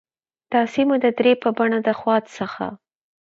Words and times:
دا 0.51 0.61
سیمه 0.73 0.95
د 1.03 1.05
درې 1.17 1.31
په 1.43 1.49
بڼه 1.57 1.79
د 1.87 1.89
خوات 1.99 2.23
څخه 2.37 2.65